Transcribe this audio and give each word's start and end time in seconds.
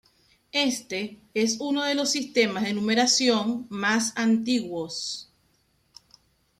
Éste 0.53 1.21
es 1.35 1.57
uno 1.59 1.83
de 1.83 1.93
los 1.93 2.09
sistemas 2.09 2.63
de 2.63 2.73
numeración 2.73 3.67
más 3.69 4.13
antiguos. 4.15 5.31